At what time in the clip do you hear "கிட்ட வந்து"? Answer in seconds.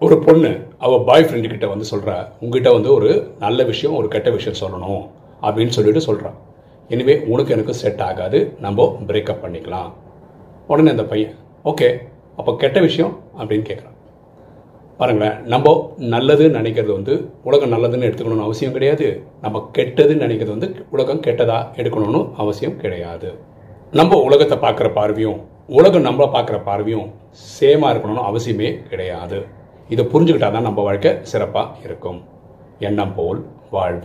1.48-1.84